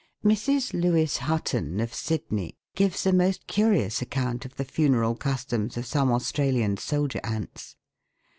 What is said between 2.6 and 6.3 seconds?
gives a most curious account of the funeral customs of some